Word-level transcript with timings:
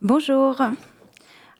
Bonjour. 0.00 0.62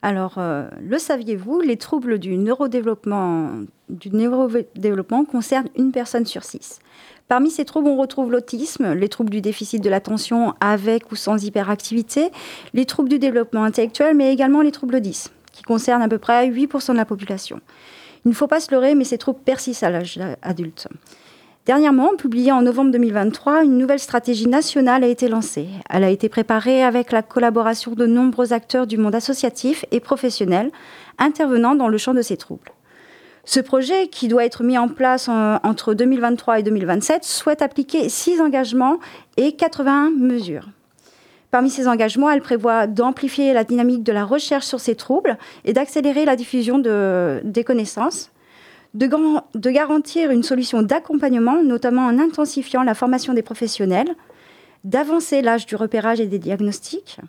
Alors, 0.01 0.35
euh, 0.37 0.67
le 0.81 0.97
saviez-vous, 0.97 1.61
les 1.61 1.77
troubles 1.77 2.17
du 2.17 2.37
neurodéveloppement, 2.37 3.51
du 3.89 4.09
neurodéveloppement 4.09 5.25
concernent 5.25 5.69
une 5.75 5.91
personne 5.91 6.25
sur 6.25 6.43
six. 6.43 6.79
Parmi 7.27 7.51
ces 7.51 7.65
troubles, 7.65 7.87
on 7.87 7.97
retrouve 7.97 8.31
l'autisme, 8.31 8.93
les 8.93 9.09
troubles 9.09 9.29
du 9.29 9.41
déficit 9.41 9.81
de 9.81 9.89
l'attention 9.89 10.55
avec 10.59 11.11
ou 11.11 11.15
sans 11.15 11.43
hyperactivité, 11.43 12.31
les 12.73 12.85
troubles 12.85 13.09
du 13.09 13.19
développement 13.19 13.63
intellectuel, 13.63 14.15
mais 14.15 14.33
également 14.33 14.61
les 14.61 14.71
troubles 14.71 14.99
10, 14.99 15.31
qui 15.51 15.63
concernent 15.63 16.01
à 16.01 16.09
peu 16.09 16.17
près 16.17 16.49
8% 16.49 16.91
de 16.91 16.97
la 16.97 17.05
population. 17.05 17.61
Il 18.25 18.29
ne 18.29 18.35
faut 18.35 18.47
pas 18.47 18.59
se 18.59 18.71
leurrer, 18.71 18.95
mais 18.95 19.03
ces 19.03 19.17
troubles 19.17 19.41
persistent 19.45 19.83
à 19.83 19.89
l'âge 19.89 20.19
adulte. 20.41 20.87
Dernièrement, 21.65 22.17
publiée 22.17 22.51
en 22.51 22.61
novembre 22.61 22.91
2023, 22.91 23.63
une 23.63 23.77
nouvelle 23.77 23.99
stratégie 23.99 24.49
nationale 24.49 25.01
a 25.05 25.07
été 25.07 25.29
lancée. 25.29 25.69
Elle 25.89 26.03
a 26.03 26.09
été 26.09 26.27
préparée 26.27 26.83
avec 26.83 27.13
la 27.13 27.21
collaboration 27.21 27.93
de 27.93 28.05
nombreux 28.05 28.51
acteurs 28.51 28.85
du 28.85 28.97
monde 28.97 29.15
associatif 29.15 29.85
et 29.91 30.01
professionnel 30.01 30.71
intervenant 31.19 31.73
dans 31.73 31.87
le 31.87 31.97
champ 31.97 32.13
de 32.13 32.21
ces 32.21 32.35
troubles. 32.35 32.73
Ce 33.45 33.61
projet, 33.61 34.07
qui 34.07 34.27
doit 34.27 34.43
être 34.43 34.61
mis 34.61 34.77
en 34.77 34.89
place 34.89 35.29
entre 35.29 35.93
2023 35.93 36.59
et 36.59 36.63
2027, 36.63 37.23
souhaite 37.23 37.61
appliquer 37.61 38.09
six 38.09 38.41
engagements 38.41 38.99
et 39.37 39.53
81 39.53 40.11
mesures. 40.17 40.67
Parmi 41.49 41.69
ces 41.69 41.87
engagements, 41.87 42.29
elle 42.29 42.41
prévoit 42.41 42.87
d'amplifier 42.87 43.53
la 43.53 43.63
dynamique 43.63 44.03
de 44.03 44.11
la 44.11 44.25
recherche 44.25 44.65
sur 44.65 44.81
ces 44.81 44.95
troubles 44.95 45.37
et 45.63 45.71
d'accélérer 45.71 46.25
la 46.25 46.35
diffusion 46.35 46.79
des 46.79 47.63
connaissances, 47.63 48.31
de, 48.93 49.69
garantir 49.69 50.31
une 50.31 50.43
solution 50.43 50.81
d'accompagnement, 50.81 51.63
notamment 51.63 52.05
en 52.05 52.19
intensifiant 52.19 52.83
la 52.83 52.93
formation 52.93 53.33
des 53.33 53.41
professionnels, 53.41 54.15
d'avancer 54.83 55.41
l'âge 55.41 55.65
du 55.65 55.75
repérage 55.75 56.19
et 56.19 56.27
des 56.27 56.39
diagnostics, 56.39 57.19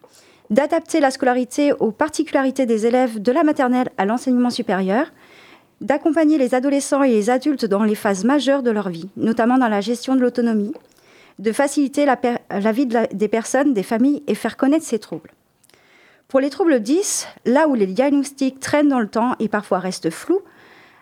d'adapter 0.51 1.01
la 1.01 1.11
scolarité 1.11 1.73
aux 1.73 1.93
particularités 1.93 2.67
des 2.67 2.87
élèves 2.87 3.21
de 3.21 3.33
la 3.33 3.45
maternelle 3.45 3.91
à 3.97 4.05
l'enseignement 4.05 4.51
supérieur, 4.51 5.07
d'accompagner 5.81 6.39
les 6.39 6.55
adolescents 6.55 7.03
et 7.03 7.11
les 7.11 7.31
adultes 7.31 7.65
dans 7.65 7.83
les 7.83 7.95
phases 7.95 8.25
majeures 8.25 8.63
de 8.63 8.71
leur 8.71 8.91
vie, 8.91 9.09
notamment 9.17 9.59
dans 9.59 9.69
la 9.69 9.81
gestion 9.81 10.17
de 10.17 10.21
l'autonomie, 10.21 10.75
de 11.39 11.53
faciliter 11.53 12.07
la, 12.07 12.73
vie 12.73 12.87
des 13.13 13.29
personnes, 13.29 13.75
des 13.75 13.83
familles 13.83 14.23
et 14.27 14.35
faire 14.35 14.57
connaître 14.57 14.85
ces 14.85 14.99
troubles. 14.99 15.33
Pour 16.29 16.41
les 16.41 16.51
troubles 16.51 16.81
10, 16.81 17.27
là 17.45 17.69
où 17.69 17.75
les 17.75 17.87
diagnostics 17.87 18.61
traînent 18.61 18.89
dans 18.89 19.01
le 19.01 19.09
temps 19.09 19.35
et 19.41 19.49
parfois 19.49 19.79
restent 19.79 20.11
flous, 20.11 20.43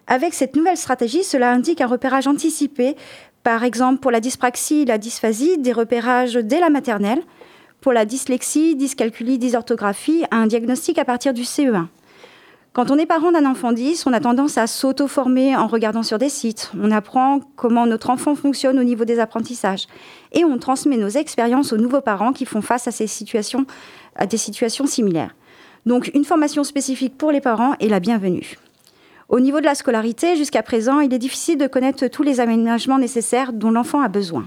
avec 0.07 0.35
cette 0.35 0.57
nouvelle 0.57 0.77
stratégie, 0.77 1.25
cela 1.25 1.53
indique 1.53 1.81
un 1.81 1.87
repérage 1.87 2.27
anticipé, 2.27 2.97
par 3.43 3.65
exemple 3.65 4.01
pour 4.01 4.11
la 4.11 4.21
dyspraxie, 4.21 4.85
la 4.85 4.99
dysphasie, 4.99 5.59
des 5.59 5.73
repérages 5.73 6.35
dès 6.35 6.61
la 6.61 6.71
maternelle, 6.71 7.23
pour 7.81 7.93
la 7.93 8.05
dyslexie, 8.05 8.77
dyscalculie, 8.77 9.39
dysorthographie, 9.39 10.25
un 10.31 10.47
diagnostic 10.47 10.99
à 10.99 11.05
partir 11.05 11.35
du 11.35 11.43
CE1. 11.43 11.87
Quand 12.73 12.91
on 12.91 12.97
est 12.97 13.05
parent 13.05 13.33
d'un 13.33 13.45
enfant 13.45 13.73
10, 13.73 14.07
on 14.07 14.15
a 14.15 14.21
tendance 14.21 14.57
à 14.57 14.67
s'auto-former 14.67 15.55
en 15.57 15.67
regardant 15.67 16.03
sur 16.03 16.17
des 16.17 16.31
sites. 16.31 16.73
On 16.81 16.91
apprend 16.91 17.41
comment 17.55 17.85
notre 17.87 18.09
enfant 18.09 18.35
fonctionne 18.35 18.79
au 18.79 18.83
niveau 18.83 19.05
des 19.05 19.19
apprentissages. 19.19 19.89
Et 20.33 20.43
on 20.45 20.57
transmet 20.57 20.97
nos 20.97 21.11
expériences 21.11 21.75
aux 21.75 21.77
nouveaux 21.77 22.01
parents 22.01 22.33
qui 22.33 22.47
font 22.47 22.63
face 22.63 22.89
à, 22.89 24.27
des 24.27 24.37
situations 24.39 24.87
similaires. 24.87 25.35
Donc 25.85 26.11
une 26.15 26.25
formation 26.25 26.65
spécifique 26.65 27.19
pour 27.19 27.31
les 27.31 27.43
parents 27.43 27.75
est 27.79 27.89
la 27.89 28.01
bienvenue. 28.01 28.57
Au 29.33 29.41
niveau 29.41 29.61
de 29.61 29.65
la 29.65 29.75
scolarité, 29.75 30.37
jusqu'à 30.37 30.63
présent, 30.63 31.01
il 31.01 31.15
est 31.15 31.19
difficile 31.19 31.57
de 31.57 31.67
connaître 31.67 32.07
tous 32.07 32.23
les 32.23 32.39
aménagements 32.39 32.99
nécessaires 32.99 33.55
dont 33.55 33.71
l'enfant 33.71 34.03
a 34.03 34.09
besoin. 34.09 34.45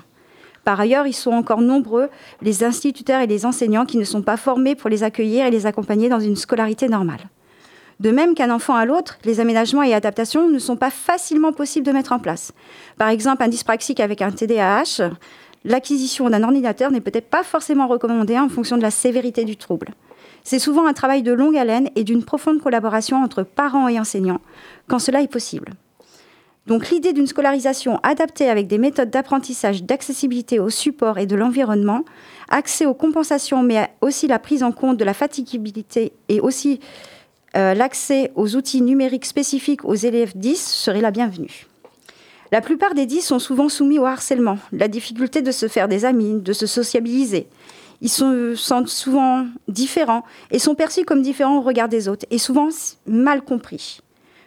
Par 0.64 0.80
ailleurs, 0.80 1.08
ils 1.08 1.14
sont 1.14 1.32
encore 1.32 1.62
nombreux, 1.62 2.08
les 2.44 2.64
instituteurs 2.64 3.20
et 3.22 3.26
les 3.26 3.48
enseignants 3.48 3.88
qui 3.88 3.98
ne 3.98 4.04
sont 4.04 4.22
pas 4.22 4.38
formés 4.38 4.76
pour 4.76 4.92
les 4.92 5.02
accueillir 5.02 5.48
et 5.48 5.50
les 5.50 5.66
accompagner 5.66 6.08
dans 6.08 6.20
une 6.20 6.36
scolarité 6.36 6.88
normale. 6.88 7.30
De 8.00 8.12
même 8.12 8.36
qu'un 8.36 8.54
enfant 8.54 8.76
à 8.76 8.86
l'autre, 8.86 9.18
les 9.26 9.40
aménagements 9.40 9.82
et 9.82 9.96
adaptations 9.96 10.48
ne 10.48 10.60
sont 10.60 10.78
pas 10.78 10.92
facilement 10.92 11.52
possibles 11.52 11.88
de 11.88 11.92
mettre 11.92 12.12
en 12.12 12.20
place. 12.20 12.52
Par 13.00 13.10
exemple, 13.10 13.42
un 13.42 13.48
dyspraxique 13.48 14.00
avec 14.00 14.22
un 14.22 14.30
TDAH, 14.30 15.10
l'acquisition 15.64 16.30
d'un 16.30 16.44
ordinateur 16.44 16.92
n'est 16.92 17.02
peut-être 17.02 17.32
pas 17.32 17.42
forcément 17.42 17.88
recommandée 17.88 18.38
en 18.38 18.50
fonction 18.50 18.78
de 18.78 18.84
la 18.84 18.92
sévérité 18.92 19.46
du 19.46 19.58
trouble. 19.58 19.96
C'est 20.46 20.60
souvent 20.60 20.86
un 20.86 20.94
travail 20.94 21.24
de 21.24 21.34
longue 21.34 21.58
haleine 21.58 21.90
et 21.96 22.04
d'une 22.04 22.24
profonde 22.24 22.62
collaboration 22.62 23.24
entre 23.24 23.42
parents 23.42 23.88
et 23.88 24.00
enseignants, 24.00 24.42
quand 24.88 25.00
cela 25.00 25.24
est 25.24 25.28
possible. 25.28 25.74
Donc 26.68 26.92
l'idée 26.92 27.14
d'une 27.14 27.26
scolarisation 27.26 28.00
adaptée 28.04 28.48
avec 28.48 28.68
des 28.68 28.78
méthodes 28.78 29.10
d'apprentissage 29.10 29.84
d'accessibilité 29.84 30.60
au 30.60 30.70
support 30.70 31.18
et 31.18 31.26
de 31.26 31.36
l'environnement, 31.36 32.06
accès 32.50 32.86
aux 32.86 32.94
compensations, 32.94 33.64
mais 33.64 33.90
aussi 34.02 34.28
la 34.28 34.38
prise 34.38 34.62
en 34.62 34.72
compte 34.72 34.98
de 34.98 35.04
la 35.04 35.16
fatigabilité 35.16 36.14
et 36.30 36.40
aussi 36.40 36.80
euh, 37.58 37.74
l'accès 37.74 38.32
aux 38.36 38.56
outils 38.56 38.82
numériques 38.82 39.26
spécifiques 39.26 39.84
aux 39.84 39.96
élèves 39.96 40.34
10 40.36 40.64
serait 40.64 41.02
la 41.02 41.12
bienvenue. 41.12 41.66
La 42.52 42.62
plupart 42.62 42.94
des 42.94 43.08
10 43.08 43.22
sont 43.22 43.40
souvent 43.40 43.68
soumis 43.68 43.98
au 43.98 44.06
harcèlement, 44.06 44.60
la 44.72 44.88
difficulté 44.88 45.42
de 45.42 45.52
se 45.52 45.68
faire 45.68 45.88
des 45.88 46.06
amis, 46.06 46.40
de 46.40 46.54
se 46.54 46.68
sociabiliser, 46.68 47.48
ils 48.02 48.10
se 48.10 48.56
sentent 48.56 48.90
souvent 48.90 49.46
différents 49.68 50.24
et 50.52 50.60
sont 50.60 50.76
perçus 50.76 51.06
comme 51.06 51.22
différents 51.22 51.58
au 51.58 51.62
regard 51.62 51.90
des 51.90 52.08
autres 52.08 52.26
et 52.30 52.38
souvent 52.38 52.70
mal 53.08 53.42
compris. 53.42 54.02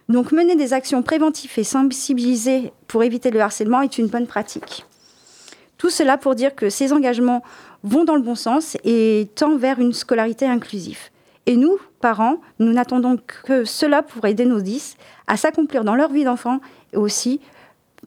Donc 0.08 0.32
mener 0.32 0.56
des 0.56 0.72
actions 0.72 1.02
préventives 1.02 1.52
et 1.58 1.64
sensibiliser 1.64 2.72
pour 2.86 3.02
éviter 3.02 3.30
le 3.30 3.40
harcèlement 3.40 3.82
est 3.82 3.98
une 3.98 4.06
bonne 4.06 4.26
pratique. 4.26 4.86
Tout 5.76 5.90
cela 5.90 6.16
pour 6.16 6.34
dire 6.34 6.54
que 6.54 6.70
ces 6.70 6.92
engagements 6.92 7.42
vont 7.82 8.04
dans 8.04 8.16
le 8.16 8.22
bon 8.22 8.34
sens 8.34 8.76
et 8.84 9.28
tendent 9.34 9.60
vers 9.60 9.78
une 9.78 9.92
scolarité 9.92 10.46
inclusive. 10.46 10.98
Et 11.46 11.56
nous, 11.56 11.78
parents, 12.00 12.40
nous 12.58 12.72
n'attendons 12.72 13.16
que 13.44 13.64
cela 13.64 14.02
pour 14.02 14.26
aider 14.26 14.44
nos 14.44 14.60
10 14.60 14.96
à 15.26 15.36
s'accomplir 15.36 15.84
dans 15.84 15.94
leur 15.94 16.10
vie 16.10 16.24
d'enfant 16.24 16.60
et 16.92 16.96
aussi 16.96 17.40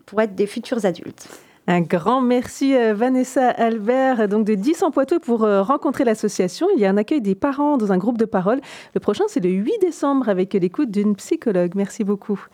pour 0.06 0.22
être 0.22 0.36
des 0.36 0.48
futurs 0.48 0.86
adultes. 0.86 1.28
Un 1.72 1.80
grand 1.80 2.20
merci 2.20 2.76
euh, 2.76 2.94
Vanessa 2.94 3.50
Albert, 3.50 4.28
donc 4.28 4.46
de 4.46 4.56
10 4.56 4.84
en 4.84 4.92
Poitou 4.92 5.22
pour 5.22 5.46
euh, 5.46 5.62
rencontrer 5.62 6.04
l'association. 6.04 6.68
Il 6.76 6.82
y 6.82 6.86
a 6.86 6.90
un 6.90 6.98
accueil 6.98 7.22
des 7.22 7.34
parents 7.34 7.78
dans 7.78 7.94
un 7.94 7.98
groupe 7.98 8.18
de 8.18 8.26
parole. 8.26 8.60
Le 8.94 9.00
prochain, 9.00 9.24
c'est 9.30 9.40
le 9.40 9.52
8 9.52 9.72
décembre 9.80 10.28
avec 10.28 10.54
l'écoute 10.54 10.92
d'une 10.92 11.16
psychologue. 11.16 11.72
Merci 11.76 12.04
beaucoup. 12.04 12.46